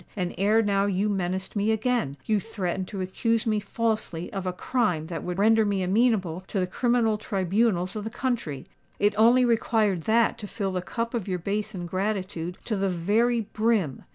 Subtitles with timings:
[0.17, 4.51] And ere now you menaced me again: you threatened to accuse me falsely of a
[4.51, 8.65] crime that would render me amenable to the criminal tribunals of the country.
[8.97, 13.41] It only required that to fill the cup of your base ingratitude to the very
[13.41, 14.03] brim.